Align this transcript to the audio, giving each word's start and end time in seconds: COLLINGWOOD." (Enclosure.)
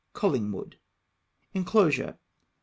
COLLINGWOOD." 0.13 0.77
(Enclosure.) 1.53 2.17